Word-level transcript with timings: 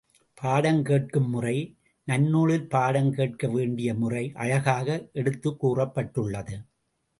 பாடம் 0.41 0.83
கேட்கும் 0.83 1.29
முறை 1.29 1.77
நன்னூலில் 2.07 2.67
பாடம் 2.69 3.13
கேட்க 3.13 3.47
வேண்டிய 3.47 3.93
முறை 3.93 4.31
அழகாக 4.35 5.09
எடுத்துக் 5.13 5.65
கூறப்பட்டுள்ளது. 5.65 6.55